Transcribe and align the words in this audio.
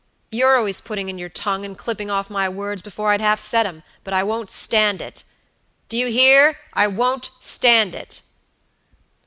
You're 0.31 0.57
always 0.57 0.81
putting 0.81 1.09
in 1.09 1.19
your 1.19 1.29
tongue 1.29 1.63
and 1.63 1.77
clipping 1.77 2.09
off 2.09 2.27
my 2.27 2.49
words 2.49 2.81
before 2.81 3.11
I've 3.11 3.21
half 3.21 3.39
said 3.39 3.67
'em; 3.67 3.83
but 4.03 4.15
I 4.15 4.23
won't 4.23 4.49
stand 4.49 4.99
it." 4.99 5.23
"Do 5.89 5.95
you 5.95 6.07
hear? 6.07 6.57
I 6.73 6.87
won't 6.87 7.29
stand 7.37 7.93
it!" 7.93 8.23